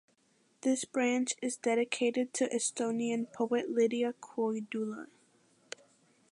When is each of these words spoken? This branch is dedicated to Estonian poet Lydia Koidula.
This 0.61 0.83
branch 0.83 1.33
is 1.43 1.57
dedicated 1.57 2.33
to 2.33 2.47
Estonian 2.49 3.31
poet 3.31 3.69
Lydia 3.69 4.13
Koidula. 4.13 5.05